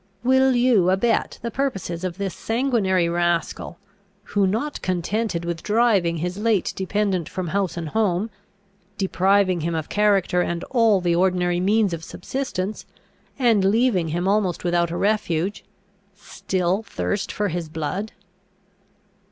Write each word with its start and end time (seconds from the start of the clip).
Will 0.23 0.55
you 0.55 0.89
abet 0.89 1.37
the 1.43 1.51
purposes 1.51 2.03
of 2.03 2.17
this 2.17 2.33
sanguinary 2.33 3.07
rascal, 3.07 3.77
who, 4.23 4.47
not 4.47 4.81
contented 4.81 5.45
with 5.45 5.61
driving 5.61 6.17
his 6.17 6.39
late 6.39 6.73
dependent 6.75 7.29
from 7.29 7.49
house 7.49 7.77
and 7.77 7.89
home, 7.89 8.31
depriving 8.97 9.61
him 9.61 9.75
of 9.75 9.89
character 9.89 10.41
and 10.41 10.63
all 10.71 11.01
the 11.01 11.13
ordinary 11.15 11.59
means 11.59 11.93
of 11.93 12.03
subsistence, 12.03 12.87
and 13.37 13.63
leaving 13.63 14.07
him 14.07 14.27
almost 14.27 14.63
without 14.63 14.89
a 14.89 14.97
refuge, 14.97 15.63
still 16.15 16.81
thirsts 16.81 17.31
for 17.31 17.49
his 17.49 17.69
blood? 17.69 18.11